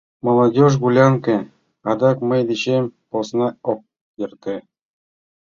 [0.25, 1.37] Молодежь гулянке—
[1.89, 3.81] адак мый дечем посна ок
[4.23, 4.55] эрте!